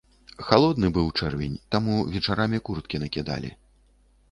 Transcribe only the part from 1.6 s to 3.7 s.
таму вечарамі курткі накідалі.